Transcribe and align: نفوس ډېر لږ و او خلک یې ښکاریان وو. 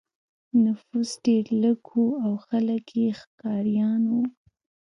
نفوس 0.63 1.09
ډېر 1.25 1.45
لږ 1.61 1.81
و 2.01 2.03
او 2.25 2.33
خلک 2.47 2.85
یې 2.99 3.09
ښکاریان 3.19 4.01
وو. 4.11 4.23